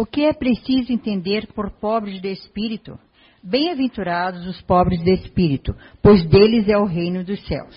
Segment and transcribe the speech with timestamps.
[0.00, 2.96] O que é preciso entender por pobres de espírito?
[3.42, 7.76] Bem-aventurados os pobres de espírito, pois deles é o reino dos céus.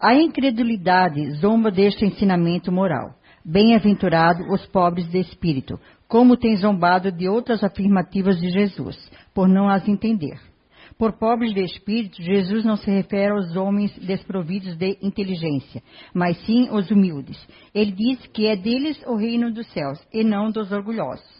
[0.00, 3.16] A incredulidade zomba deste ensinamento moral.
[3.44, 5.76] Bem-aventurados os pobres de espírito,
[6.06, 8.96] como tem zombado de outras afirmativas de Jesus,
[9.34, 10.38] por não as entender.
[10.96, 15.82] Por pobres de espírito, Jesus não se refere aos homens desprovidos de inteligência,
[16.14, 17.44] mas sim aos humildes.
[17.74, 21.39] Ele diz que é deles o reino dos céus, e não dos orgulhosos.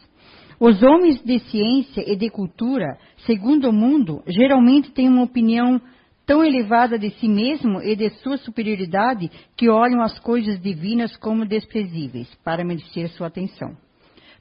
[0.60, 5.80] Os homens de ciência e de cultura, segundo o mundo, geralmente têm uma opinião
[6.26, 11.46] tão elevada de si mesmo e de sua superioridade que olham as coisas divinas como
[11.46, 13.74] desprezíveis para merecer sua atenção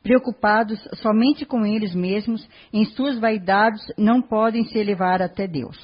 [0.01, 5.77] preocupados somente com eles mesmos, em suas vaidades, não podem se elevar até Deus.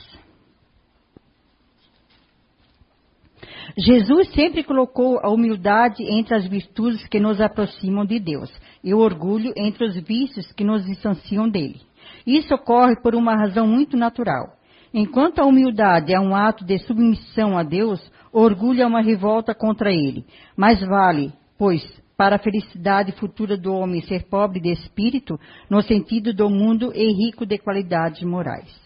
[3.77, 8.51] Jesus sempre colocou a humildade entre as virtudes que nos aproximam de Deus
[8.83, 11.81] e o orgulho entre os vícios que nos distanciam dele.
[12.25, 14.55] Isso ocorre por uma razão muito natural.
[14.93, 17.99] Enquanto a humildade é um ato de submissão a Deus,
[18.31, 20.25] o orgulho é uma revolta contra ele.
[20.55, 21.83] Mais vale, pois,
[22.17, 25.37] para a felicidade futura do homem ser pobre de espírito,
[25.69, 28.84] no sentido do mundo e rico de qualidades morais.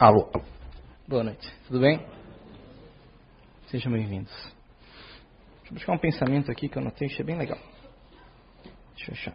[0.00, 0.30] Alô.
[1.06, 1.46] Boa noite.
[1.66, 2.00] Tudo bem?
[3.66, 4.32] Sejam bem-vindos.
[4.32, 7.58] Deixa eu buscar um pensamento aqui que eu notei, achei bem legal.
[8.96, 9.34] Deixa eu achar.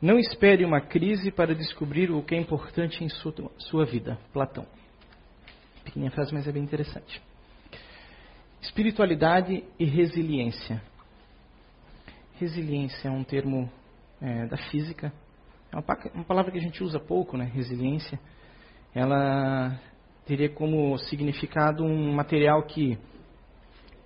[0.00, 4.16] Não espere uma crise para descobrir o que é importante em sua, sua vida.
[4.32, 4.64] Platão
[5.82, 7.20] pequenininha frase, mas é bem interessante.
[8.62, 10.80] Espiritualidade e resiliência.
[12.34, 13.68] Resiliência é um termo
[14.20, 15.12] é, da física.
[15.74, 17.50] É uma, palavra que a gente usa pouco, né?
[17.52, 18.20] Resiliência.
[18.94, 19.76] Ela
[20.24, 22.96] teria como significado um material que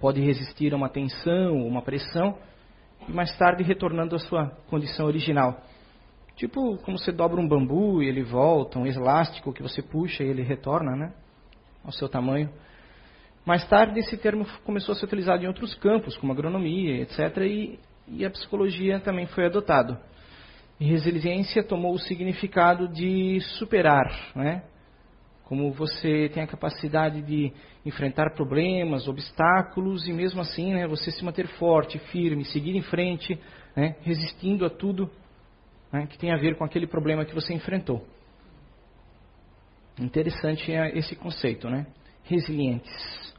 [0.01, 2.39] pode resistir a uma tensão, uma pressão,
[3.07, 5.61] e mais tarde retornando à sua condição original.
[6.37, 10.29] Tipo como você dobra um bambu e ele volta, um elástico que você puxa e
[10.29, 11.13] ele retorna, né?
[11.85, 12.51] ao seu tamanho.
[13.45, 17.79] Mais tarde, esse termo começou a ser utilizado em outros campos, como agronomia, etc., e,
[18.07, 19.99] e a psicologia também foi adotado.
[20.81, 24.63] E resiliência tomou o significado de superar, né?
[25.45, 27.53] Como você tem a capacidade de
[27.85, 33.41] enfrentar problemas, obstáculos e mesmo assim, né, você se manter forte, firme, seguir em frente,
[33.75, 35.11] né, resistindo a tudo
[35.91, 38.07] né, que tem a ver com aquele problema que você enfrentou.
[39.99, 41.87] Interessante é esse conceito, né?
[42.25, 43.35] Resilientes.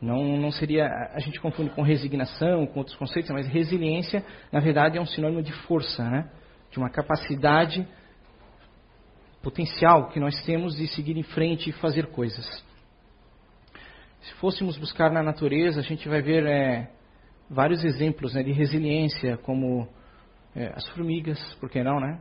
[0.00, 0.86] Não, não seria.
[1.12, 5.42] A gente confunde com resignação, com outros conceitos, mas resiliência, na verdade, é um sinônimo
[5.42, 6.30] de força, né?
[6.70, 7.86] De uma capacidade
[9.42, 12.46] potencial que nós temos de seguir em frente e fazer coisas.
[14.20, 16.90] Se fôssemos buscar na natureza, a gente vai ver é,
[17.48, 19.88] vários exemplos né, de resiliência, como
[20.54, 22.20] é, as formigas, por que não, né?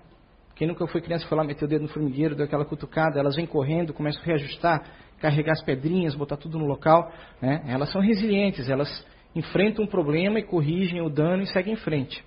[0.55, 3.35] Quem nunca foi criança foi lá meter o dedo no formigueiro, deu aquela cutucada, elas
[3.35, 4.83] vêm correndo, começam a reajustar,
[5.19, 7.11] carregar as pedrinhas, botar tudo no local.
[7.39, 7.63] Né?
[7.67, 9.05] Elas são resilientes, elas
[9.35, 12.23] enfrentam um problema e corrigem o dano e seguem em frente.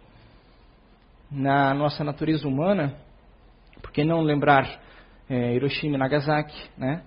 [1.31, 2.95] Na nossa natureza humana,
[3.81, 4.81] por que não lembrar
[5.29, 7.05] é, Hiroshima e Nagasaki, né?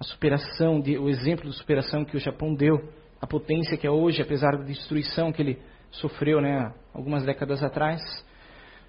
[0.00, 2.76] a superação, de, o exemplo de superação que o Japão deu,
[3.20, 5.58] a potência que é hoje, apesar da destruição que ele
[5.90, 8.00] sofreu né, algumas décadas atrás.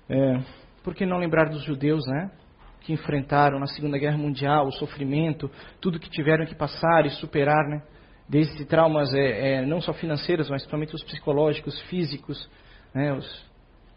[0.10, 0.40] É,
[0.84, 2.32] por que não lembrar dos judeus, né?
[2.80, 7.68] Que enfrentaram na Segunda Guerra Mundial o sofrimento, tudo que tiveram que passar e superar,
[7.68, 7.84] né?
[8.28, 12.50] Desde traumas é, é, não só financeiros, mas principalmente os psicológicos, físicos,
[12.94, 13.14] né?
[13.14, 13.51] Os,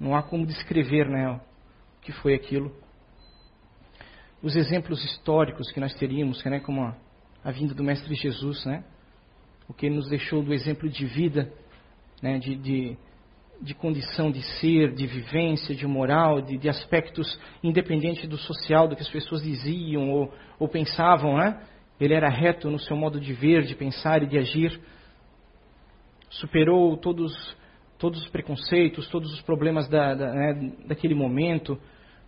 [0.04, 1.30] não há como descrever, né?
[1.30, 1.40] O
[2.02, 2.70] que foi aquilo.
[4.42, 6.60] Os exemplos históricos que nós teríamos, né?
[6.60, 6.94] Como a,
[7.42, 8.84] a vinda do Mestre Jesus, né?
[9.66, 11.50] O que ele nos deixou do exemplo de vida,
[12.22, 12.38] né?
[12.38, 12.98] de, de
[13.60, 18.96] de condição de ser, de vivência, de moral, de, de aspectos independentes do social, do
[18.96, 21.62] que as pessoas diziam ou, ou pensavam, né?
[21.98, 24.78] Ele era reto no seu modo de ver, de pensar e de agir.
[26.28, 27.32] Superou todos,
[28.04, 31.80] todos os preconceitos, todos os problemas da, da, né, daquele momento.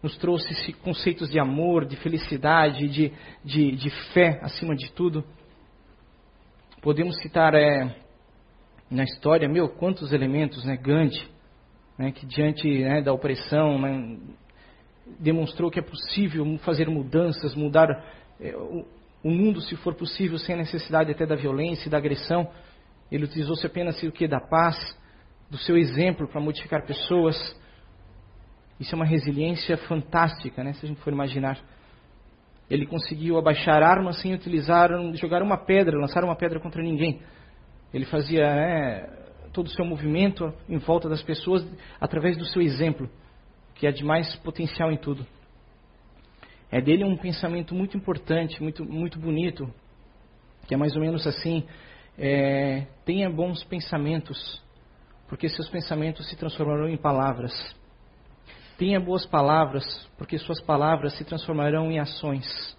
[0.03, 3.13] Nos trouxe conceitos de amor, de felicidade, de,
[3.45, 5.23] de, de fé acima de tudo.
[6.81, 7.95] Podemos citar é,
[8.91, 10.79] na história, meu, quantos elementos, né?
[10.79, 11.29] Gandhi,
[11.99, 14.17] né, que diante né, da opressão né,
[15.21, 18.03] demonstrou que é possível fazer mudanças, mudar
[18.41, 18.87] é, o,
[19.23, 22.49] o, mundo, se for possível, sem necessidade até da violência e da agressão.
[23.13, 24.97] Ele utilizou-se apenas o que da paz,
[25.51, 27.37] do seu exemplo para modificar pessoas.
[28.79, 31.59] Isso é uma resiliência fantástica, né, se a gente for imaginar.
[32.69, 37.21] Ele conseguiu abaixar armas sem utilizar, jogar uma pedra, lançar uma pedra contra ninguém
[37.95, 39.09] Ele fazia né,
[39.53, 41.67] todo o seu movimento em volta das pessoas
[42.01, 43.09] através do seu exemplo,
[43.77, 45.25] que é de mais potencial em tudo.
[46.71, 49.73] É dele um pensamento muito importante, muito, muito bonito,
[50.67, 51.65] que é mais ou menos assim:
[52.19, 54.63] é, tenha bons pensamentos,
[55.29, 57.53] porque seus pensamentos se transformarão em palavras.
[58.79, 59.85] Tenha boas palavras,
[60.19, 62.77] porque suas palavras se transformarão em ações.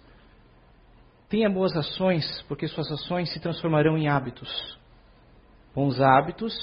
[1.28, 4.78] Tenha boas ações, porque suas ações se transformarão em hábitos.
[5.74, 6.54] Bons hábitos,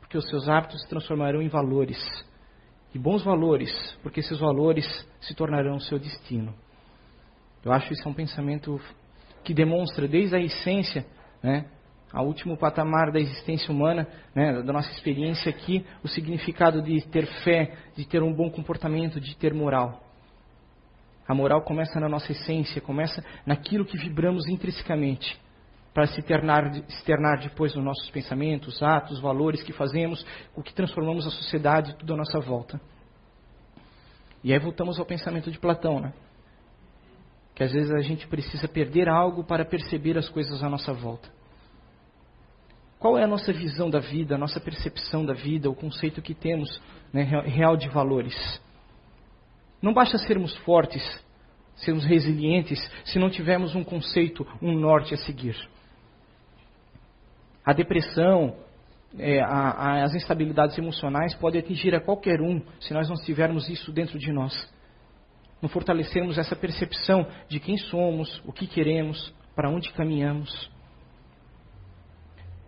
[0.00, 1.98] porque os seus hábitos se transformarão em valores.
[2.94, 3.70] E bons valores,
[4.02, 4.86] porque esses valores
[5.20, 6.54] se tornarão o seu destino.
[7.62, 8.80] Eu acho isso um pensamento
[9.44, 11.06] que demonstra desde a essência,
[11.42, 11.66] né,
[12.12, 17.26] ao último patamar da existência humana, né, da nossa experiência aqui, o significado de ter
[17.44, 20.02] fé, de ter um bom comportamento, de ter moral.
[21.26, 25.38] A moral começa na nossa essência, começa naquilo que vibramos intrinsecamente,
[25.92, 30.24] para se externar, externar depois nos nossos pensamentos, atos, valores que fazemos,
[30.56, 32.80] o que transformamos a sociedade, tudo à nossa volta.
[34.42, 36.14] E aí voltamos ao pensamento de Platão, né?
[37.54, 41.28] Que às vezes a gente precisa perder algo para perceber as coisas à nossa volta.
[42.98, 46.34] Qual é a nossa visão da vida, a nossa percepção da vida, o conceito que
[46.34, 48.34] temos né, real de valores?
[49.80, 51.02] Não basta sermos fortes,
[51.76, 55.56] sermos resilientes, se não tivermos um conceito, um norte a seguir.
[57.64, 58.56] A depressão,
[59.16, 63.68] é, a, a, as instabilidades emocionais podem atingir a qualquer um se nós não tivermos
[63.68, 64.52] isso dentro de nós.
[65.62, 70.68] Não fortalecermos essa percepção de quem somos, o que queremos, para onde caminhamos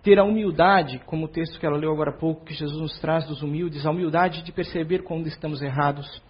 [0.02, 2.98] ter a humildade, como o texto que ela leu agora há pouco, que Jesus nos
[3.00, 6.22] traz dos humildes, a humildade de perceber quando estamos errados.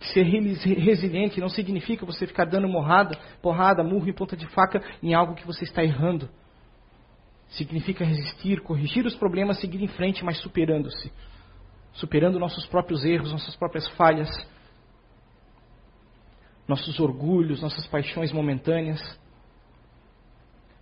[0.00, 5.14] Ser resiliente não significa você ficar dando morrada, porrada, murro e ponta de faca em
[5.14, 6.28] algo que você está errando.
[7.50, 11.12] Significa resistir, corrigir os problemas, seguir em frente, mas superando-se.
[11.92, 14.28] Superando nossos próprios erros, nossas próprias falhas,
[16.66, 19.00] nossos orgulhos, nossas paixões momentâneas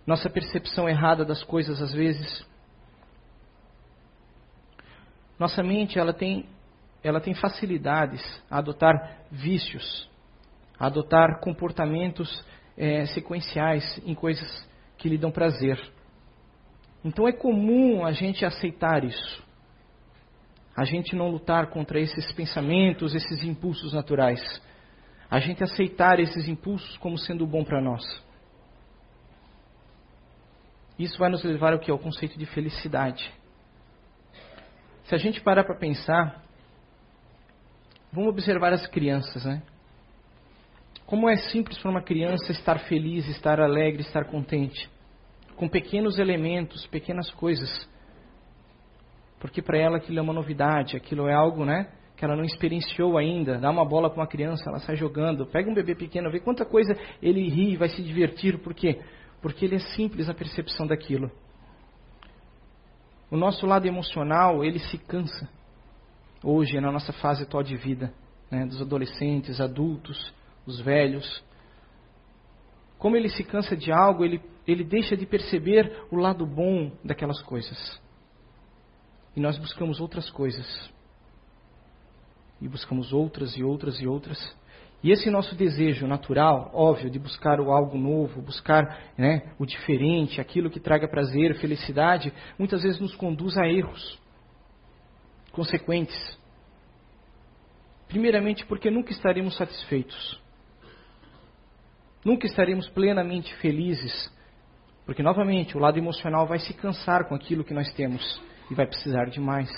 [0.05, 2.45] nossa percepção errada das coisas às vezes.
[5.39, 6.47] Nossa mente ela tem,
[7.03, 10.09] ela tem facilidades a adotar vícios,
[10.79, 12.45] a adotar comportamentos
[12.77, 14.67] é, sequenciais em coisas
[14.97, 15.79] que lhe dão prazer.
[17.03, 19.43] Então é comum a gente aceitar isso.
[20.75, 24.41] A gente não lutar contra esses pensamentos, esses impulsos naturais.
[25.29, 28.03] A gente aceitar esses impulsos como sendo bom para nós.
[30.97, 31.91] Isso vai nos levar ao que?
[31.91, 33.31] Ao conceito de felicidade.
[35.05, 36.43] Se a gente parar para pensar,
[38.11, 39.61] vamos observar as crianças, né?
[41.05, 44.89] Como é simples para uma criança estar feliz, estar alegre, estar contente,
[45.55, 47.69] com pequenos elementos, pequenas coisas.
[49.39, 51.91] Porque para ela aquilo é uma novidade, aquilo é algo, né?
[52.15, 53.57] Que ela não experienciou ainda.
[53.57, 55.45] Dá uma bola para uma criança, ela sai jogando.
[55.45, 58.59] Pega um bebê pequeno, vê quanta coisa ele ri, vai se divertir.
[58.59, 59.01] Por quê?
[59.43, 61.29] Porque ele é simples a percepção daquilo.
[63.29, 65.49] O nosso lado emocional, ele se cansa.
[66.41, 68.13] Hoje, na nossa fase atual de vida,
[68.49, 70.33] né, dos adolescentes, adultos,
[70.65, 71.43] os velhos.
[72.97, 77.41] Como ele se cansa de algo, ele, ele deixa de perceber o lado bom daquelas
[77.41, 78.01] coisas.
[79.35, 80.89] E nós buscamos outras coisas.
[82.61, 84.55] E buscamos outras e outras e outras.
[85.03, 90.39] E esse nosso desejo natural, óbvio, de buscar o algo novo, buscar né, o diferente,
[90.39, 94.17] aquilo que traga prazer, felicidade, muitas vezes nos conduz a erros
[95.51, 96.39] consequentes.
[98.07, 100.41] Primeiramente, porque nunca estaremos satisfeitos.
[102.23, 104.31] Nunca estaremos plenamente felizes.
[105.05, 108.41] Porque, novamente, o lado emocional vai se cansar com aquilo que nós temos
[108.71, 109.69] e vai precisar de mais.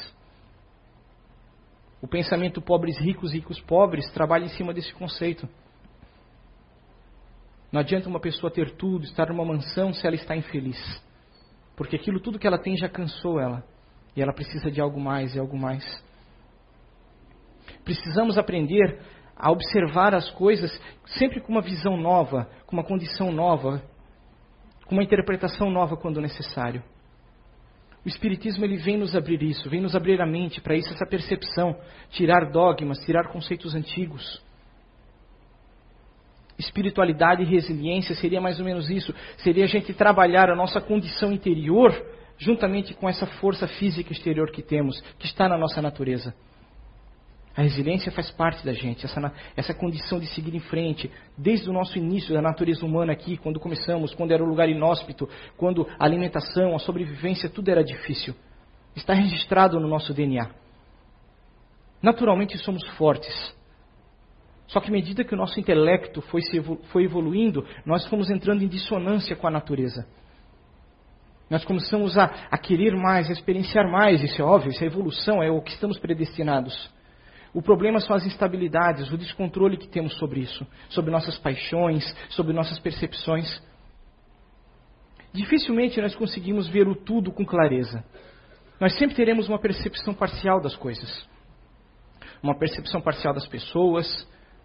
[2.05, 5.49] O pensamento pobres ricos, ricos pobres trabalha em cima desse conceito.
[7.71, 10.77] Não adianta uma pessoa ter tudo, estar numa mansão se ela está infeliz.
[11.75, 13.63] Porque aquilo tudo que ela tem já cansou ela.
[14.15, 15.83] E ela precisa de algo mais e algo mais.
[17.83, 18.99] Precisamos aprender
[19.35, 23.81] a observar as coisas sempre com uma visão nova, com uma condição nova,
[24.85, 26.83] com uma interpretação nova quando necessário.
[28.05, 31.07] O Espiritismo ele vem nos abrir isso, vem nos abrir a mente para isso, essa
[31.07, 31.75] percepção,
[32.11, 34.43] tirar dogmas, tirar conceitos antigos.
[36.57, 39.13] Espiritualidade e resiliência seria mais ou menos isso.
[39.37, 41.91] Seria a gente trabalhar a nossa condição interior
[42.37, 46.33] juntamente com essa força física exterior que temos, que está na nossa natureza.
[47.55, 51.73] A resiliência faz parte da gente, essa, essa condição de seguir em frente, desde o
[51.73, 56.03] nosso início da natureza humana aqui, quando começamos, quando era um lugar inóspito, quando a
[56.03, 58.35] alimentação, a sobrevivência, tudo era difícil.
[58.93, 60.49] Está registrado no nosso DNA.
[62.01, 63.33] Naturalmente somos fortes.
[64.67, 66.41] Só que à medida que o nosso intelecto foi,
[66.91, 70.05] foi evoluindo, nós fomos entrando em dissonância com a natureza.
[71.49, 75.41] Nós começamos a, a querer mais, a experienciar mais, isso é óbvio, isso é evolução,
[75.41, 76.93] é o que estamos predestinados.
[77.55, 82.51] O problema são as instabilidades, o descontrole que temos sobre isso, sobre nossas paixões, sobre
[82.51, 83.63] nossas percepções.
[85.31, 88.03] Dificilmente nós conseguimos ver o tudo com clareza.
[88.77, 91.25] Nós sempre teremos uma percepção parcial das coisas.
[92.43, 94.05] Uma percepção parcial das pessoas,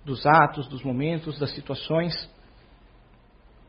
[0.04, 2.12] dos atos, dos momentos, das situações.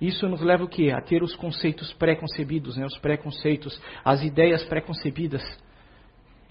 [0.01, 0.89] Isso nos leva o quê?
[0.89, 2.87] A ter os conceitos pré-concebidos, né?
[2.87, 5.43] os preconceitos, as ideias pré-concebidas.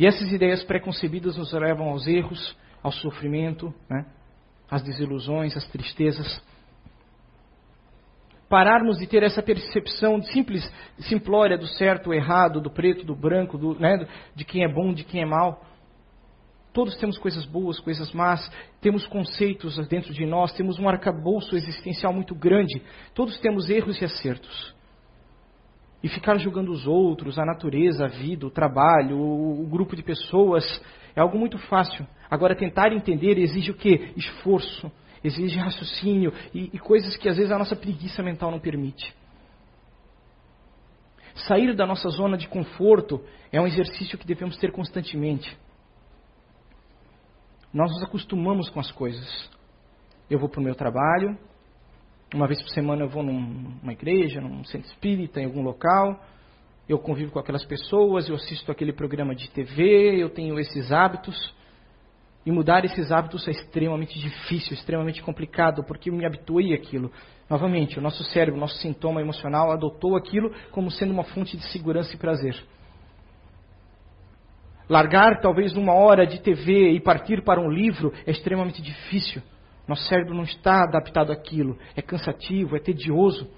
[0.00, 4.06] E essas ideias pré-concebidas nos levam aos erros, ao sofrimento, né?
[4.70, 6.42] às desilusões, às tristezas.
[8.48, 10.66] Pararmos de ter essa percepção simples,
[11.00, 14.08] simplória do certo, do errado, do preto, do branco, do, né?
[14.34, 15.62] de quem é bom, de quem é mal.
[16.72, 22.10] Todos temos coisas boas, coisas más, temos conceitos dentro de nós, temos um arcabouço existencial
[22.10, 22.82] muito grande.
[23.14, 24.74] Todos temos erros e acertos.
[26.02, 30.02] E ficar julgando os outros, a natureza, a vida, o trabalho, o, o grupo de
[30.02, 30.64] pessoas,
[31.14, 32.06] é algo muito fácil.
[32.30, 34.12] Agora, tentar entender exige o quê?
[34.16, 34.90] Esforço,
[35.22, 39.14] exige raciocínio e, e coisas que às vezes a nossa preguiça mental não permite.
[41.34, 45.56] Sair da nossa zona de conforto é um exercício que devemos ter constantemente.
[47.72, 49.50] Nós nos acostumamos com as coisas.
[50.28, 51.38] Eu vou para o meu trabalho,
[52.34, 56.22] uma vez por semana eu vou numa igreja, num centro espírita, em algum local.
[56.88, 61.54] Eu convivo com aquelas pessoas, eu assisto aquele programa de TV, eu tenho esses hábitos.
[62.44, 67.12] E mudar esses hábitos é extremamente difícil, extremamente complicado, porque eu me habituei àquilo.
[67.48, 71.64] Novamente, o nosso cérebro, o nosso sintoma emocional adotou aquilo como sendo uma fonte de
[71.66, 72.56] segurança e prazer.
[74.88, 79.42] Largar talvez uma hora de TV e partir para um livro é extremamente difícil.
[79.86, 81.78] Nosso cérebro não está adaptado àquilo.
[81.96, 83.48] É cansativo, é tedioso.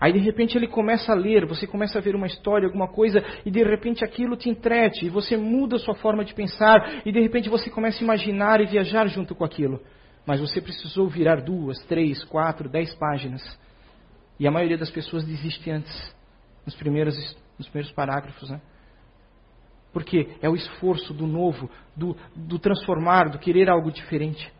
[0.00, 3.24] Aí de repente ele começa a ler, você começa a ver uma história, alguma coisa,
[3.44, 7.10] e de repente aquilo te entrete, e você muda a sua forma de pensar, e
[7.10, 9.80] de repente você começa a imaginar e viajar junto com aquilo.
[10.26, 13.42] Mas você precisou virar duas, três, quatro, dez páginas.
[14.38, 16.14] E a maioria das pessoas desiste antes,
[16.64, 17.16] nos primeiros,
[17.56, 18.50] nos primeiros parágrafos.
[18.50, 18.60] Né?
[19.92, 24.52] Porque é o esforço do novo, do, do transformar, do querer algo diferente.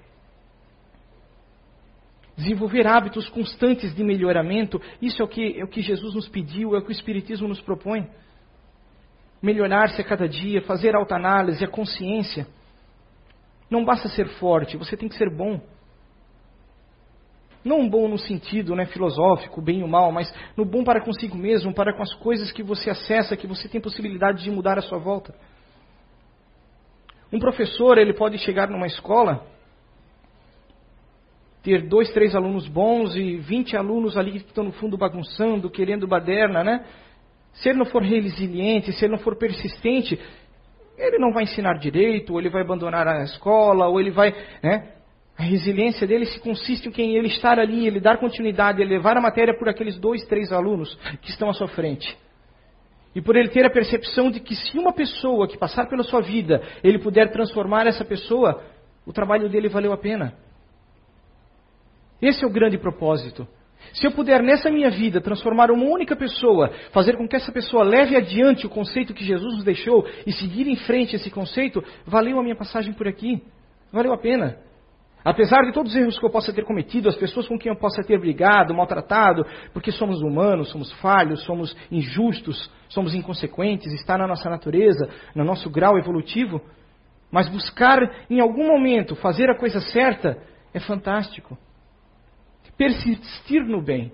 [2.36, 6.74] Desenvolver hábitos constantes de melhoramento, isso é o, que, é o que Jesus nos pediu,
[6.74, 8.06] é o que o Espiritismo nos propõe.
[9.40, 12.46] Melhorar-se a cada dia, fazer autoanálise, a consciência.
[13.70, 15.60] Não basta ser forte, você tem que ser bom.
[17.64, 21.72] Não bom no sentido né, filosófico, bem ou mal, mas no bom para consigo mesmo,
[21.72, 24.98] para com as coisas que você acessa, que você tem possibilidade de mudar à sua
[24.98, 25.34] volta.
[27.32, 29.55] Um professor, ele pode chegar numa escola
[31.66, 36.06] ter dois, três alunos bons e 20 alunos ali que estão no fundo bagunçando, querendo
[36.06, 36.84] baderna, né?
[37.54, 40.16] Se ele não for resiliente, se ele não for persistente,
[40.96, 44.32] ele não vai ensinar direito, ou ele vai abandonar a escola, ou ele vai,
[44.62, 44.92] né?
[45.36, 49.20] A resiliência dele se consiste em ele estar ali, ele dar continuidade, ele levar a
[49.20, 52.16] matéria por aqueles dois, três alunos que estão à sua frente.
[53.12, 56.20] E por ele ter a percepção de que se uma pessoa que passar pela sua
[56.20, 58.62] vida, ele puder transformar essa pessoa,
[59.04, 60.45] o trabalho dele valeu a pena.
[62.20, 63.46] Esse é o grande propósito.
[63.92, 67.84] Se eu puder nessa minha vida transformar uma única pessoa, fazer com que essa pessoa
[67.84, 72.38] leve adiante o conceito que Jesus nos deixou e seguir em frente esse conceito, valeu
[72.38, 73.42] a minha passagem por aqui.
[73.92, 74.58] Valeu a pena.
[75.24, 77.78] Apesar de todos os erros que eu possa ter cometido, as pessoas com quem eu
[77.78, 84.26] possa ter brigado, maltratado, porque somos humanos, somos falhos, somos injustos, somos inconsequentes, está na
[84.26, 86.60] nossa natureza, no nosso grau evolutivo,
[87.30, 87.98] mas buscar
[88.30, 90.38] em algum momento fazer a coisa certa
[90.72, 91.58] é fantástico
[92.76, 94.12] persistir no bem.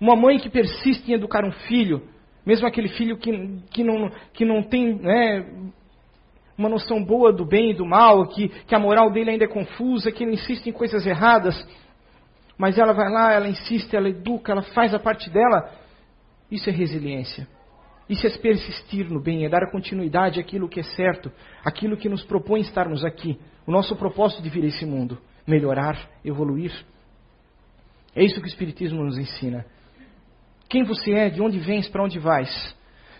[0.00, 2.02] Uma mãe que persiste em educar um filho,
[2.44, 5.46] mesmo aquele filho que, que, não, que não tem né,
[6.56, 9.48] uma noção boa do bem e do mal, que, que a moral dele ainda é
[9.48, 11.54] confusa, que ele insiste em coisas erradas,
[12.56, 15.70] mas ela vai lá, ela insiste, ela educa, ela faz a parte dela.
[16.50, 17.48] Isso é resiliência.
[18.08, 21.30] Isso é persistir no bem, é dar continuidade àquilo que é certo,
[21.64, 23.38] aquilo que nos propõe estarmos aqui.
[23.66, 25.16] O nosso propósito de vir a esse mundo:
[25.46, 26.72] melhorar, evoluir.
[28.14, 29.64] É isso que o Espiritismo nos ensina.
[30.68, 32.50] Quem você é, de onde vens, para onde vais.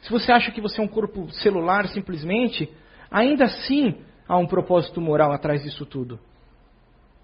[0.02, 2.72] Se você acha que você é um corpo celular simplesmente,
[3.10, 6.18] ainda assim, há um propósito moral atrás disso tudo.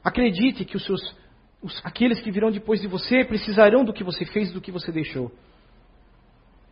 [0.03, 1.17] Acredite que os seus,
[1.63, 4.93] os, aqueles que virão depois de você precisarão do que você fez, do que você
[4.93, 5.33] deixou.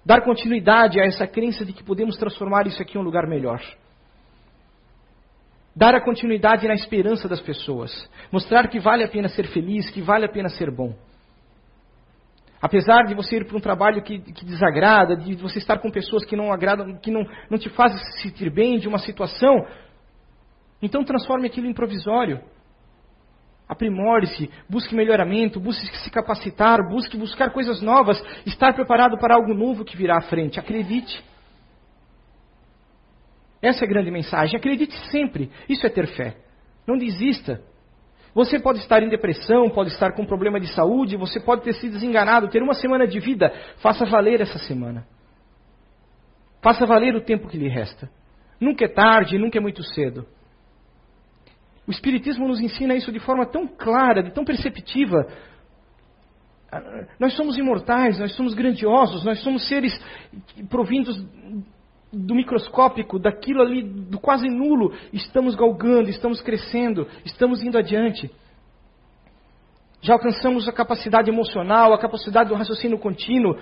[0.04, 3.60] Dar continuidade a essa crença de que podemos transformar isso aqui em um lugar melhor.
[5.76, 8.08] Dar a continuidade na esperança das pessoas.
[8.30, 10.94] Mostrar que vale a pena ser feliz, que vale a pena ser bom.
[12.62, 16.24] Apesar de você ir para um trabalho que, que, desagrada, de você estar com pessoas
[16.24, 19.66] que não agradam, que não, não te fazem se sentir bem de uma situação,
[20.80, 22.40] então transforme aquilo em provisório.
[23.68, 29.84] Aprimore-se, busque melhoramento, busque se capacitar, busque buscar coisas novas, estar preparado para algo novo
[29.84, 30.58] que virá à frente.
[30.58, 31.22] Acredite.
[33.64, 34.56] Essa é a grande mensagem.
[34.56, 35.50] Acredite sempre.
[35.68, 36.36] Isso é ter fé.
[36.86, 37.62] Não desista.
[38.34, 41.92] Você pode estar em depressão, pode estar com problema de saúde, você pode ter sido
[41.92, 43.50] desenganado, ter uma semana de vida.
[43.78, 45.06] Faça valer essa semana.
[46.60, 48.10] Faça valer o tempo que lhe resta.
[48.60, 50.26] Nunca é tarde, nunca é muito cedo.
[51.86, 55.26] O Espiritismo nos ensina isso de forma tão clara, de tão perceptiva.
[57.18, 59.98] Nós somos imortais, nós somos grandiosos, nós somos seres
[60.68, 61.24] provindos
[62.14, 64.92] do microscópico, daquilo ali, do quase nulo.
[65.12, 68.30] Estamos galgando, estamos crescendo, estamos indo adiante.
[70.00, 73.56] Já alcançamos a capacidade emocional, a capacidade do raciocínio contínuo.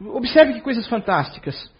[0.00, 1.72] Observe que coisas fantásticas.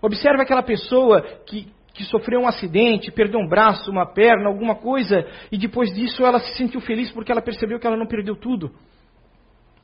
[0.00, 5.26] Observe aquela pessoa que, que sofreu um acidente, perdeu um braço, uma perna, alguma coisa,
[5.50, 8.72] e depois disso ela se sentiu feliz porque ela percebeu que ela não perdeu tudo.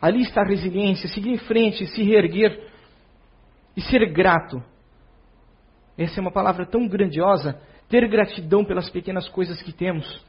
[0.00, 2.73] Ali está a resiliência, seguir em frente, se reerguer
[3.76, 4.62] e ser grato.
[5.96, 10.24] Essa é uma palavra tão grandiosa, ter gratidão pelas pequenas coisas que temos.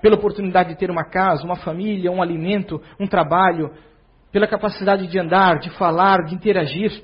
[0.00, 3.70] Pela oportunidade de ter uma casa, uma família, um alimento, um trabalho,
[4.30, 7.02] pela capacidade de andar, de falar, de interagir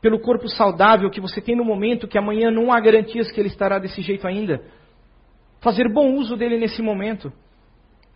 [0.00, 3.48] pelo corpo saudável que você tem no momento, que amanhã não há garantias que ele
[3.48, 4.62] estará desse jeito ainda.
[5.60, 7.32] Fazer bom uso dele nesse momento.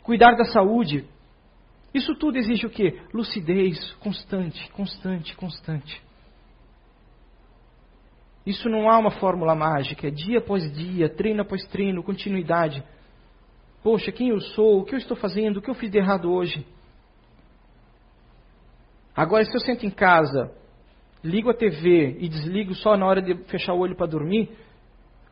[0.04, 1.04] Cuidar da saúde.
[1.92, 3.00] Isso tudo exige o quê?
[3.12, 6.02] Lucidez constante, constante, constante.
[8.46, 12.82] Isso não há uma fórmula mágica, é dia após dia, treino após treino, continuidade.
[13.82, 14.80] Poxa, quem eu sou?
[14.80, 15.58] O que eu estou fazendo?
[15.58, 16.66] O que eu fiz de errado hoje?
[19.14, 20.52] Agora, se eu sento em casa
[21.22, 24.50] ligo a TV e desligo só na hora de fechar o olho para dormir,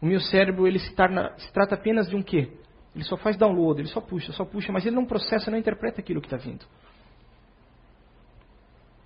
[0.01, 2.53] o meu cérebro ele se, torna, se trata apenas de um quê?
[2.99, 6.01] Ele só faz download, ele só puxa, só puxa, mas ele não processa, não interpreta
[6.01, 6.67] aquilo que está vindo.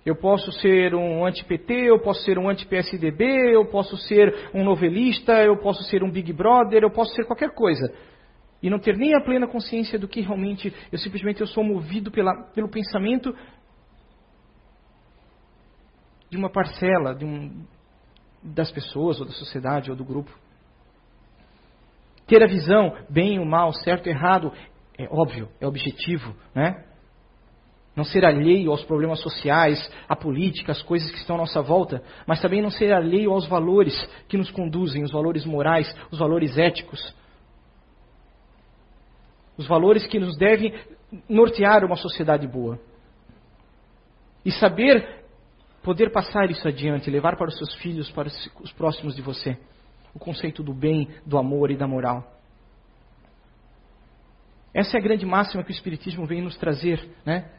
[0.03, 5.33] Eu posso ser um anti-PT, eu posso ser um anti-PSDB, eu posso ser um novelista,
[5.43, 7.93] eu posso ser um Big Brother, eu posso ser qualquer coisa.
[8.63, 12.09] E não ter nem a plena consciência do que realmente eu simplesmente eu sou movido
[12.09, 13.31] pela, pelo pensamento
[16.31, 17.63] de uma parcela de um,
[18.41, 20.31] das pessoas, ou da sociedade, ou do grupo.
[22.27, 24.51] Ter a visão, bem ou mal, certo ou errado,
[24.97, 26.83] é óbvio, é objetivo, né?
[27.95, 32.01] Não ser alheio aos problemas sociais, à política, às coisas que estão à nossa volta,
[32.25, 33.93] mas também não ser alheio aos valores
[34.27, 37.13] que nos conduzem, os valores morais, os valores éticos.
[39.55, 40.73] Os valores que nos devem
[41.29, 42.79] nortear uma sociedade boa.
[44.43, 45.23] E saber
[45.83, 48.29] poder passar isso adiante, levar para os seus filhos, para
[48.61, 49.57] os próximos de você,
[50.13, 52.31] o conceito do bem, do amor e da moral.
[54.73, 57.49] Essa é a grande máxima que o Espiritismo vem nos trazer, né?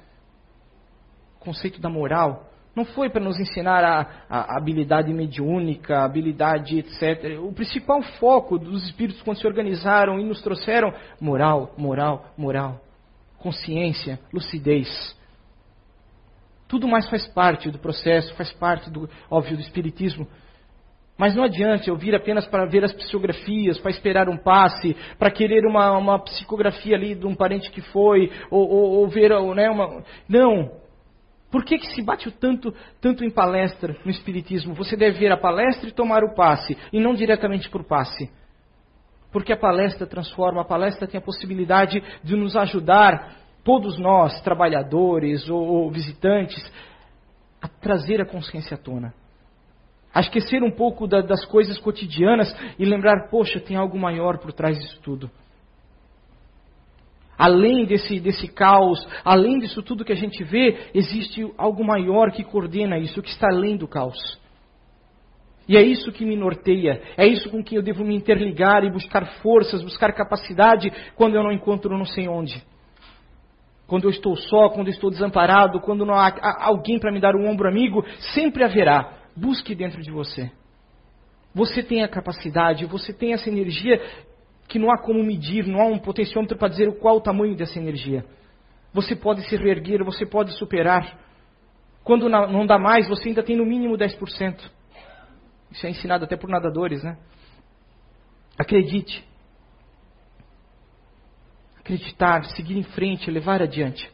[1.36, 2.50] O conceito da moral.
[2.74, 7.38] Não foi para nos ensinar a, a, habilidade mediúnica, a habilidade etc.
[7.40, 12.80] O principal foco dos espíritos quando se organizaram e nos trouxeram moral, moral, moral,
[13.38, 15.16] consciência, lucidez.
[16.66, 20.26] Tudo mais faz parte do processo, faz parte, do, óbvio, do espiritismo.
[21.16, 25.30] Mas não adianta eu vir apenas para ver as psicografias, para esperar um passe, para
[25.30, 29.70] querer uma, uma psicografia ali de um parente que foi, ou, ou, ou ver né,
[29.70, 30.02] uma.
[30.28, 30.82] Não!
[31.52, 34.74] Por que, que se bate tanto, tanto em palestra no Espiritismo?
[34.74, 38.28] Você deve ver a palestra e tomar o passe, e não diretamente por passe.
[39.30, 45.48] Porque a palestra transforma, a palestra tem a possibilidade de nos ajudar todos nós, trabalhadores
[45.48, 46.60] ou, ou visitantes,
[47.62, 49.14] a trazer a consciência à tona.
[50.14, 54.52] A esquecer um pouco da, das coisas cotidianas e lembrar, poxa, tem algo maior por
[54.52, 55.30] trás disso tudo.
[57.36, 62.44] Além desse, desse caos, além disso tudo que a gente vê, existe algo maior que
[62.44, 64.38] coordena isso, que está além do caos.
[65.66, 68.92] E é isso que me norteia, é isso com que eu devo me interligar e
[68.92, 72.62] buscar forças, buscar capacidade quando eu não encontro não sei onde
[73.86, 76.32] quando eu estou só, quando eu estou desamparado, quando não há
[76.64, 79.23] alguém para me dar um ombro amigo, sempre haverá.
[79.36, 80.50] Busque dentro de você.
[81.54, 84.00] Você tem a capacidade, você tem essa energia
[84.68, 87.78] que não há como medir, não há um potenciômetro para dizer qual o tamanho dessa
[87.78, 88.24] energia.
[88.92, 91.18] Você pode se reerguer, você pode superar.
[92.02, 94.70] Quando não dá mais, você ainda tem no mínimo 10%.
[95.70, 97.16] Isso é ensinado até por nadadores, né?
[98.58, 99.24] Acredite.
[101.78, 104.10] Acreditar, seguir em frente, levar adiante.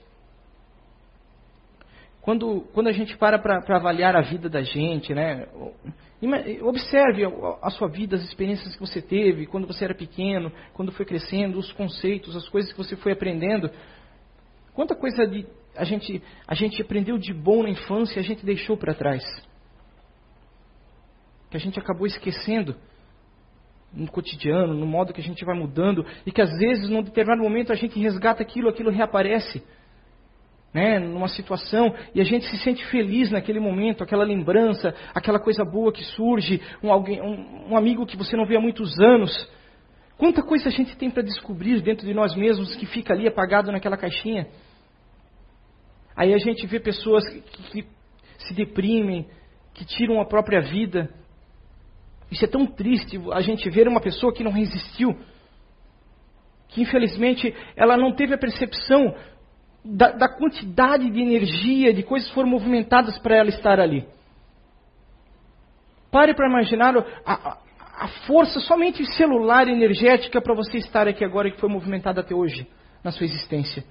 [2.22, 5.46] Quando, quando a gente para para avaliar a vida da gente, né?
[6.62, 7.24] Observe
[7.62, 11.58] a sua vida, as experiências que você teve quando você era pequeno, quando foi crescendo,
[11.58, 13.70] os conceitos, as coisas que você foi aprendendo.
[14.74, 18.44] Quanta coisa de, a, gente, a gente aprendeu de bom na infância e a gente
[18.44, 19.24] deixou para trás.
[21.50, 22.76] Que a gente acabou esquecendo
[23.92, 27.42] no cotidiano, no modo que a gente vai mudando, e que às vezes, num determinado
[27.42, 29.64] momento, a gente resgata aquilo, aquilo reaparece
[30.72, 35.64] né, numa situação e a gente se sente feliz naquele momento, aquela lembrança, aquela coisa
[35.64, 39.50] boa que surge, um, alguém, um, um amigo que você não vê há muitos anos.
[40.16, 43.72] Quanta coisa a gente tem para descobrir dentro de nós mesmos que fica ali apagado
[43.72, 44.46] naquela caixinha.
[46.14, 47.88] Aí a gente vê pessoas que, que
[48.38, 49.26] se deprimem,
[49.74, 51.08] que tiram a própria vida.
[52.30, 55.18] Isso é tão triste a gente ver uma pessoa que não resistiu,
[56.68, 59.14] que infelizmente ela não teve a percepção
[59.84, 64.06] da, da quantidade de energia, de coisas que foram movimentadas para ela estar ali.
[66.10, 67.58] Pare para imaginar a,
[67.98, 72.34] a, força somente celular energética para você estar aqui agora e que foi movimentada até
[72.34, 72.66] hoje
[73.02, 73.84] na sua existência.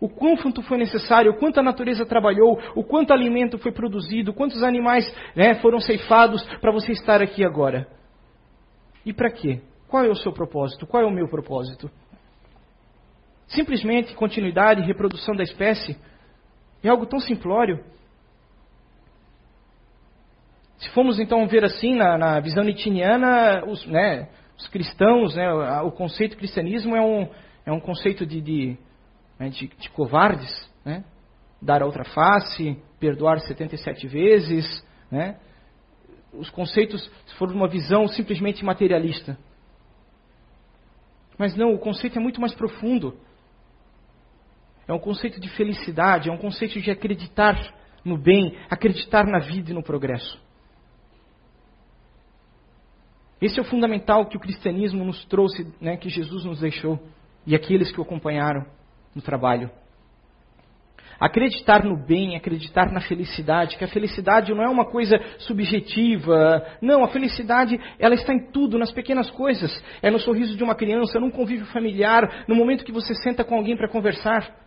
[0.00, 4.62] O quanto foi necessário, o quanto a natureza trabalhou, o quanto alimento foi produzido, quantos
[4.62, 5.04] animais
[5.36, 7.86] né, foram ceifados para você estar aqui agora.
[9.06, 9.60] E para quê?
[9.86, 10.86] Qual é o seu propósito?
[10.86, 11.90] Qual é o meu propósito?
[13.48, 15.96] Simplesmente continuidade e reprodução da espécie
[16.82, 17.84] é algo tão simplório.
[20.78, 24.28] Se formos então ver assim na, na visão nitiniana, os, né,
[24.58, 25.50] os cristãos, né,
[25.82, 27.28] o conceito cristianismo é um,
[27.64, 28.78] é um conceito de, de,
[29.38, 31.04] né, de, de covardes, né?
[31.60, 35.36] dar a outra face, perdoar 77 vezes, né?
[36.34, 39.38] os conceitos, se for uma visão simplesmente materialista.
[41.38, 43.16] Mas não, o conceito é muito mais profundo.
[44.86, 47.56] É um conceito de felicidade, é um conceito de acreditar
[48.04, 50.38] no bem, acreditar na vida e no progresso.
[53.40, 56.98] Esse é o fundamental que o cristianismo nos trouxe, né, que Jesus nos deixou,
[57.46, 58.64] e aqueles que o acompanharam
[59.14, 59.70] no trabalho.
[61.20, 66.66] Acreditar no bem, acreditar na felicidade, que a felicidade não é uma coisa subjetiva.
[66.82, 69.70] Não, a felicidade ela está em tudo, nas pequenas coisas.
[70.02, 73.54] É no sorriso de uma criança, num convívio familiar, no momento que você senta com
[73.54, 74.63] alguém para conversar.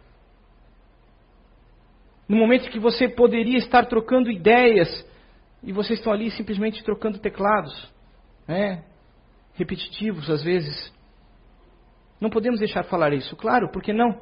[2.28, 5.06] No momento que você poderia estar trocando ideias
[5.64, 7.92] e vocês estão ali simplesmente trocando teclados,
[8.48, 8.84] né?
[9.54, 10.94] repetitivos às vezes.
[12.20, 14.20] Não podemos deixar falar isso, claro, porque não?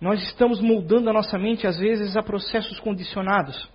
[0.00, 3.68] Nós estamos moldando a nossa mente às vezes a processos condicionados.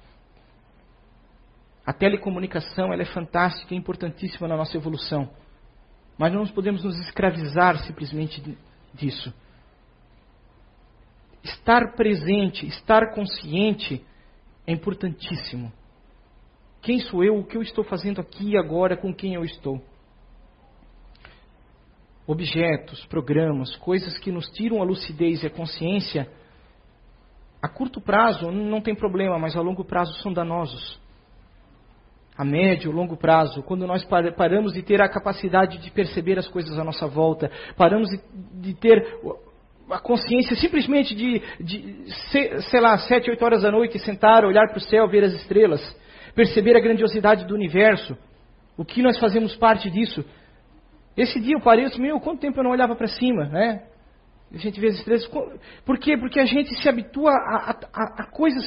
[1.85, 5.29] A telecomunicação ela é fantástica e importantíssima na nossa evolução.
[6.17, 8.57] Mas não podemos nos escravizar simplesmente
[8.93, 9.33] disso.
[11.43, 14.05] Estar presente, estar consciente
[14.67, 15.71] é importantíssimo.
[16.81, 17.37] Quem sou eu?
[17.37, 18.97] O que eu estou fazendo aqui e agora?
[18.97, 19.81] Com quem eu estou?
[22.25, 26.29] Objetos, programas, coisas que nos tiram a lucidez e a consciência,
[27.61, 30.99] a curto prazo não tem problema, mas a longo prazo são danosos.
[32.35, 36.79] A médio, longo prazo, quando nós paramos de ter a capacidade de perceber as coisas
[36.79, 38.19] à nossa volta, paramos de,
[38.61, 39.19] de ter
[39.91, 42.05] a consciência simplesmente de, de,
[42.69, 45.81] sei lá, sete, oito horas da noite, sentar, olhar para o céu, ver as estrelas,
[46.33, 48.17] perceber a grandiosidade do universo,
[48.77, 50.23] o que nós fazemos parte disso.
[51.15, 53.83] Esse dia eu disse, meu, quanto tempo eu não olhava para cima, né?
[54.53, 55.29] A gente vê as estrelas.
[55.85, 56.17] Por quê?
[56.17, 58.65] Porque a gente se habitua a, a, a coisas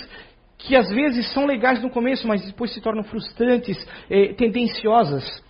[0.57, 3.77] que às vezes são legais no começo, mas depois se tornam frustrantes,
[4.09, 5.44] eh, tendenciosas.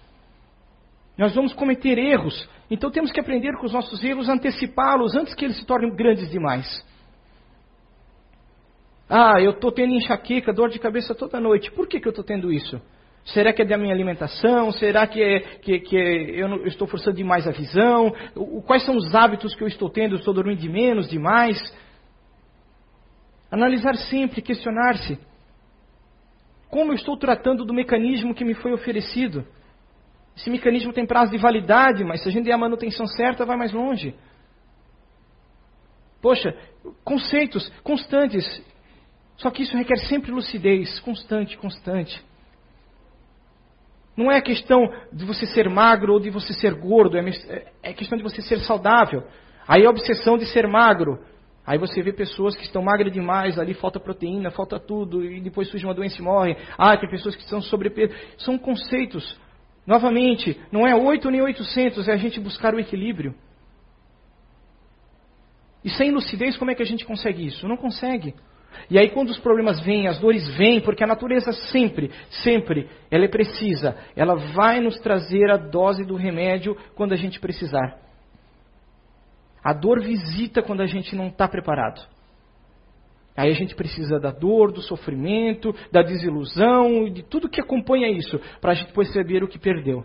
[1.16, 5.44] Nós vamos cometer erros, então temos que aprender com os nossos erros, antecipá-los antes que
[5.44, 6.84] eles se tornem grandes demais.
[9.08, 11.70] Ah, eu estou tendo enxaqueca, dor de cabeça toda noite.
[11.70, 12.80] Por que, que eu estou tendo isso?
[13.24, 14.70] Será que é da minha alimentação?
[14.72, 18.12] Será que, é, que, que é, eu, não, eu, estou forçando demais a visão?
[18.34, 20.14] O, quais são os hábitos que eu estou tendo?
[20.14, 21.58] Eu estou dormindo de menos, demais?
[23.50, 25.18] Analisar sempre, questionar-se.
[26.68, 29.46] Como eu estou tratando do mecanismo que me foi oferecido?
[30.36, 33.56] Esse mecanismo tem prazo de validade, mas se a gente der a manutenção certa, vai
[33.56, 34.14] mais longe.
[36.20, 36.56] Poxa,
[37.04, 38.44] conceitos constantes.
[39.36, 42.24] Só que isso requer sempre lucidez, constante, constante.
[44.16, 44.80] Não é questão
[45.12, 47.24] de você ser magro ou de você ser gordo, é,
[47.82, 49.24] é questão de você ser saudável.
[49.66, 51.18] Aí a obsessão de ser magro.
[51.66, 55.68] Aí você vê pessoas que estão magras demais, ali falta proteína, falta tudo, e depois
[55.68, 56.56] surge uma doença e morre.
[56.76, 58.14] Ah, tem pessoas que estão sobrepeso.
[58.38, 59.38] São conceitos.
[59.86, 63.34] Novamente, não é 8 nem 800, é a gente buscar o equilíbrio.
[65.84, 67.68] E sem lucidez, como é que a gente consegue isso?
[67.68, 68.34] Não consegue.
[68.90, 72.10] E aí quando os problemas vêm, as dores vêm, porque a natureza sempre,
[72.42, 73.96] sempre, ela é precisa.
[74.16, 77.98] Ela vai nos trazer a dose do remédio quando a gente precisar.
[79.62, 82.06] A dor visita quando a gente não está preparado.
[83.36, 88.40] Aí a gente precisa da dor, do sofrimento, da desilusão, de tudo que acompanha isso,
[88.60, 90.04] para a gente perceber o que perdeu.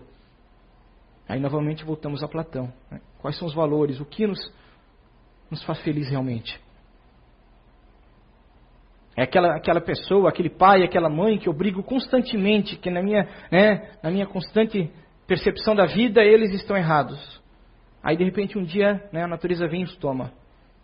[1.28, 2.74] Aí novamente voltamos a Platão.
[2.90, 3.00] Né?
[3.20, 4.00] Quais são os valores?
[4.00, 4.40] O que nos,
[5.52, 6.60] nos faz feliz realmente?
[9.16, 13.28] É aquela, aquela pessoa, aquele pai, aquela mãe que eu brigo constantemente, que na minha,
[13.52, 14.92] né, na minha constante
[15.28, 17.40] percepção da vida eles estão errados.
[18.02, 20.32] Aí de repente um dia né, a natureza vem e os toma.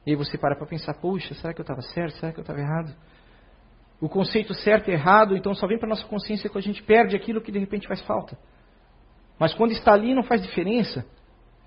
[0.05, 2.15] E aí você para para pensar, puxa, será que eu estava certo?
[2.17, 2.95] Será que eu estava errado?
[3.99, 7.15] O conceito certo e errado, então só vem para nossa consciência quando a gente perde
[7.15, 8.37] aquilo que de repente faz falta.
[9.39, 11.05] Mas quando está ali não faz diferença,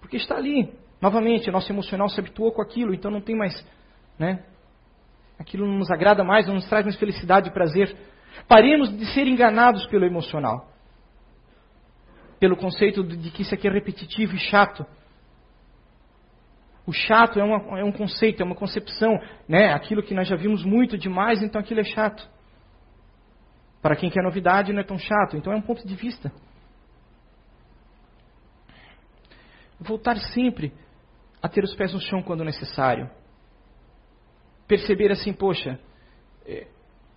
[0.00, 0.72] porque está ali.
[1.00, 3.54] Novamente, nosso emocional se habituou com aquilo, então não tem mais,
[4.18, 4.44] né?
[5.38, 7.96] Aquilo não nos agrada mais, não nos traz mais felicidade e prazer.
[8.48, 10.68] Paremos de ser enganados pelo emocional.
[12.40, 14.84] Pelo conceito de que isso aqui é repetitivo e chato.
[16.88, 19.74] O chato é, uma, é, um conceito, é uma concepção, né?
[19.74, 22.26] Aquilo que nós já vimos muito demais, então aquilo é chato.
[23.82, 25.36] Para quem quer novidade, não é tão chato.
[25.36, 26.32] Então é um ponto de vista.
[29.78, 30.72] Voltar sempre
[31.42, 33.10] a ter os pés no chão quando necessário.
[34.66, 35.78] Perceber assim, poxa,
[36.46, 36.68] é,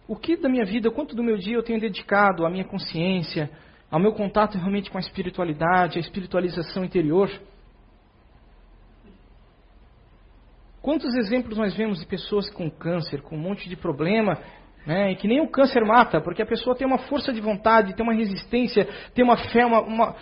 [0.05, 3.49] o que da minha vida, quanto do meu dia eu tenho dedicado à minha consciência,
[3.89, 7.31] ao meu contato realmente com a espiritualidade, a espiritualização interior.
[10.81, 14.39] Quantos exemplos nós vemos de pessoas com câncer, com um monte de problema,
[14.85, 17.95] né, e que nem o câncer mata, porque a pessoa tem uma força de vontade,
[17.95, 20.15] tem uma resistência, tem uma fé, uma, uma,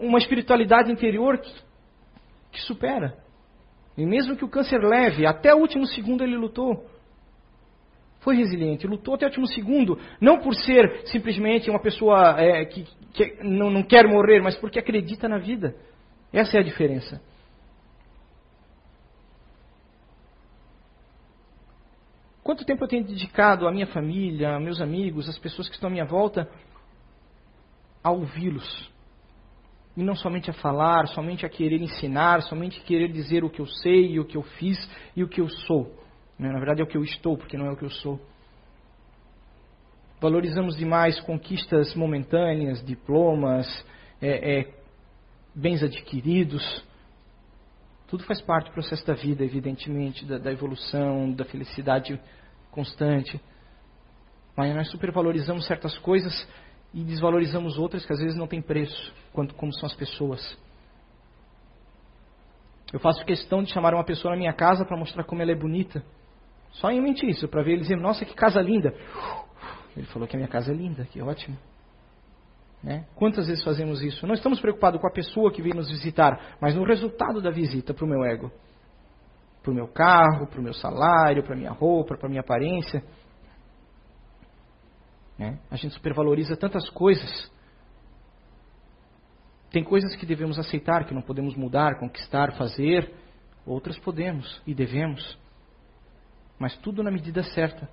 [0.00, 1.52] uma espiritualidade interior que,
[2.52, 3.14] que supera.
[3.96, 6.86] E mesmo que o câncer leve, até o último segundo ele lutou.
[8.20, 12.86] Foi resiliente, lutou até o último segundo, não por ser simplesmente uma pessoa é, que,
[13.12, 15.74] que não, não quer morrer, mas porque acredita na vida.
[16.32, 17.20] Essa é a diferença.
[22.42, 25.92] Quanto tempo eu tenho dedicado à minha família, meus amigos, às pessoas que estão à
[25.92, 26.48] minha volta,
[28.02, 28.90] a ouvi-los?
[29.96, 33.66] E não somente a falar, somente a querer ensinar, somente querer dizer o que eu
[33.66, 34.78] sei, o que eu fiz
[35.14, 35.94] e o que eu sou.
[36.38, 38.18] Na verdade é o que eu estou, porque não é o que eu sou.
[40.20, 43.66] Valorizamos demais conquistas momentâneas, diplomas,
[44.20, 44.74] é, é,
[45.54, 46.84] bens adquiridos.
[48.12, 52.20] Tudo faz parte do processo da vida, evidentemente, da, da evolução, da felicidade
[52.70, 53.40] constante.
[54.54, 56.46] Mas nós supervalorizamos certas coisas
[56.92, 60.58] e desvalorizamos outras que às vezes não têm preço, quanto como são as pessoas.
[62.92, 65.56] Eu faço questão de chamar uma pessoa na minha casa para mostrar como ela é
[65.56, 66.04] bonita.
[66.72, 68.94] Só em mente isso, para ver ele dizer, nossa, que casa linda.
[69.96, 71.56] Ele falou que a minha casa é linda, que ótimo.
[72.82, 73.06] Né?
[73.14, 74.26] Quantas vezes fazemos isso?
[74.26, 77.94] Não estamos preocupados com a pessoa que vem nos visitar, mas no resultado da visita
[77.94, 78.50] para o meu ego.
[79.62, 82.40] Para o meu carro, para o meu salário, para a minha roupa, para a minha
[82.40, 83.04] aparência.
[85.38, 85.58] Né?
[85.70, 87.50] A gente supervaloriza tantas coisas.
[89.70, 93.14] Tem coisas que devemos aceitar, que não podemos mudar, conquistar, fazer.
[93.64, 95.38] Outras podemos e devemos.
[96.58, 97.88] Mas tudo na medida certa.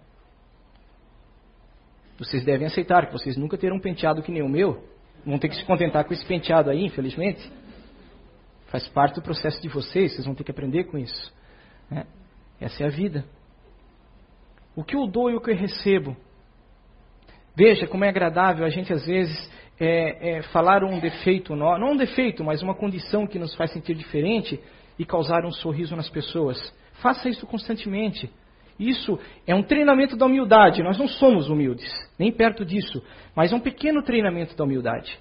[2.19, 4.83] Vocês devem aceitar que vocês nunca terão um penteado que nem o meu.
[5.25, 7.49] Vão ter que se contentar com esse penteado aí, infelizmente.
[8.67, 11.33] Faz parte do processo de vocês, vocês vão ter que aprender com isso.
[11.89, 12.05] Né?
[12.59, 13.23] Essa é a vida.
[14.75, 16.15] O que eu dou e o que eu recebo.
[17.55, 21.97] Veja como é agradável a gente, às vezes, é, é, falar um defeito, não um
[21.97, 24.59] defeito, mas uma condição que nos faz sentir diferente
[24.97, 26.73] e causar um sorriso nas pessoas.
[27.01, 28.29] Faça isso constantemente.
[28.79, 30.81] Isso é um treinamento da humildade.
[30.81, 33.03] Nós não somos humildes, nem perto disso,
[33.35, 35.19] mas é um pequeno treinamento da humildade.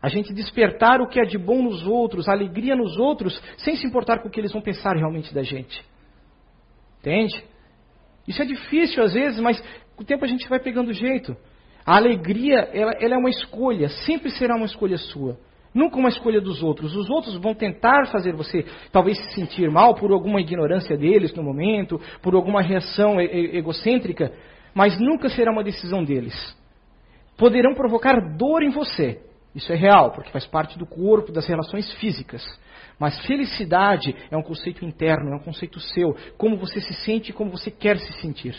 [0.00, 3.86] A gente despertar o que é de bom nos outros, alegria nos outros, sem se
[3.86, 5.84] importar com o que eles vão pensar realmente da gente.
[7.00, 7.42] Entende?
[8.26, 9.60] Isso é difícil às vezes, mas
[9.96, 11.36] com o tempo a gente vai pegando jeito.
[11.84, 15.36] A alegria, ela, ela é uma escolha, sempre será uma escolha sua.
[15.72, 16.96] Nunca uma escolha dos outros.
[16.96, 21.42] Os outros vão tentar fazer você talvez se sentir mal por alguma ignorância deles no
[21.42, 24.32] momento, por alguma reação egocêntrica,
[24.74, 26.34] mas nunca será uma decisão deles.
[27.36, 29.20] Poderão provocar dor em você,
[29.54, 32.44] Isso é real, porque faz parte do corpo, das relações físicas.
[32.98, 36.14] Mas felicidade é um conceito interno, é um conceito seu.
[36.36, 38.54] Como você se sente e como você quer se sentir.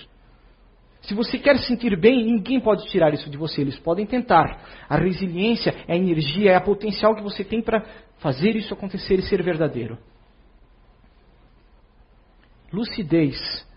[1.02, 3.62] Se você quer se sentir bem, ninguém pode tirar isso de você.
[3.62, 4.86] Eles podem tentar.
[4.88, 7.84] A resiliência é a energia, é a potencial que você tem para
[8.20, 9.98] fazer isso acontecer e ser verdadeiro.
[12.72, 13.68] Lucidez.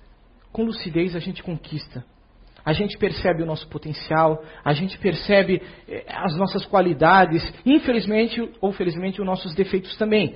[0.53, 2.05] Com lucidez a gente conquista.
[2.65, 8.73] A gente percebe o nosso potencial, a gente percebe eh, as nossas qualidades, infelizmente ou
[8.73, 10.35] felizmente os nossos defeitos também.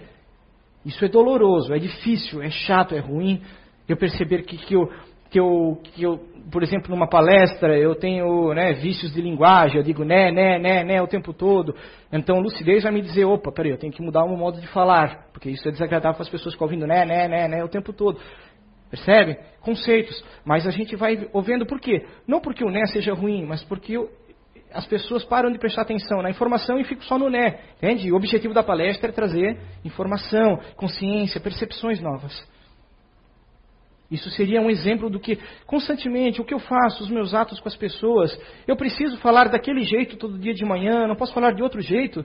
[0.84, 3.40] Isso é doloroso, é difícil, é chato, é ruim.
[3.88, 4.92] Eu perceber que, que, eu,
[5.30, 9.82] que, eu, que eu, por exemplo, numa palestra, eu tenho né, vícios de linguagem, eu
[9.82, 11.74] digo né, né, né, né o tempo todo.
[12.12, 14.66] Então, lucidez vai me dizer, opa, peraí, eu tenho que mudar o meu modo de
[14.68, 17.64] falar, porque isso é desagradável para as pessoas que estão ouvindo né, né, né, né
[17.64, 18.18] o tempo todo.
[18.90, 19.38] Percebe?
[19.60, 20.24] Conceitos.
[20.44, 22.06] Mas a gente vai ouvindo por quê?
[22.26, 24.08] Não porque o né seja ruim, mas porque eu,
[24.72, 27.58] as pessoas param de prestar atenção na informação e ficam só no né.
[27.76, 28.10] Entende?
[28.10, 32.46] o objetivo da palestra é trazer informação, consciência, percepções novas.
[34.10, 37.68] Isso seria um exemplo do que, constantemente, o que eu faço, os meus atos com
[37.68, 38.38] as pessoas.
[38.66, 42.24] Eu preciso falar daquele jeito todo dia de manhã, não posso falar de outro jeito.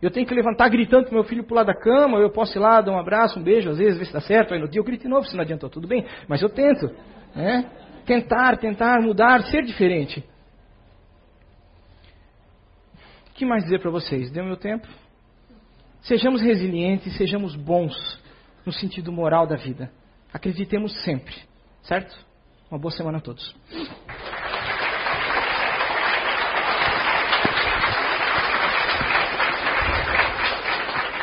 [0.00, 2.80] Eu tenho que levantar gritando para meu filho pular da cama, eu posso ir lá,
[2.80, 4.54] dar um abraço, um beijo, às vezes, ver se dá certo.
[4.54, 6.06] Aí no dia eu grito de novo, se não adiantou, tudo bem.
[6.26, 6.90] Mas eu tento.
[7.36, 7.70] Né?
[8.06, 10.24] Tentar, tentar mudar, ser diferente.
[13.28, 14.30] O que mais dizer para vocês?
[14.30, 14.88] Deu meu tempo?
[16.00, 17.94] Sejamos resilientes, sejamos bons
[18.64, 19.90] no sentido moral da vida.
[20.32, 21.34] Acreditemos sempre.
[21.82, 22.14] Certo?
[22.70, 23.54] Uma boa semana a todos.